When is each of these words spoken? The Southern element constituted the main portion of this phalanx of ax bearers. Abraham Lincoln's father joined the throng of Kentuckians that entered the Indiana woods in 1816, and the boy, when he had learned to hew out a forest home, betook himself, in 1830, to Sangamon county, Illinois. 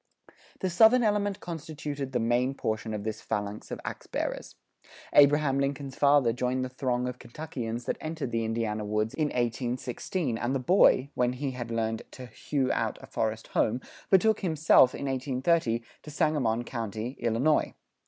The 0.61 0.69
Southern 0.71 1.03
element 1.03 1.39
constituted 1.41 2.11
the 2.11 2.19
main 2.19 2.55
portion 2.55 2.95
of 2.95 3.03
this 3.03 3.21
phalanx 3.21 3.69
of 3.69 3.79
ax 3.85 4.07
bearers. 4.07 4.55
Abraham 5.13 5.59
Lincoln's 5.59 5.95
father 5.95 6.33
joined 6.33 6.65
the 6.65 6.69
throng 6.69 7.07
of 7.07 7.19
Kentuckians 7.19 7.85
that 7.85 7.99
entered 8.01 8.31
the 8.31 8.43
Indiana 8.43 8.83
woods 8.83 9.13
in 9.13 9.27
1816, 9.27 10.39
and 10.39 10.55
the 10.55 10.59
boy, 10.59 11.11
when 11.13 11.33
he 11.33 11.51
had 11.51 11.69
learned 11.69 12.01
to 12.13 12.25
hew 12.25 12.71
out 12.71 12.97
a 12.99 13.05
forest 13.05 13.49
home, 13.49 13.79
betook 14.09 14.39
himself, 14.39 14.95
in 14.95 15.05
1830, 15.05 15.83
to 16.01 16.09
Sangamon 16.09 16.63
county, 16.63 17.11
Illinois. 17.19 17.75